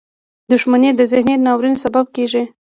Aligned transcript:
•دښمني 0.51 0.89
د 0.95 1.01
ذهني 1.11 1.35
ناورین 1.45 1.75
سبب 1.83 2.05
کېږي. 2.15 2.43